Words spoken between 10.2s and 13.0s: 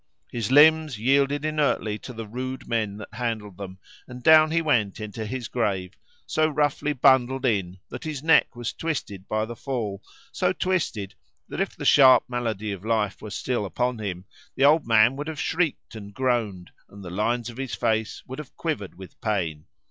so twisted, that if the sharp malady of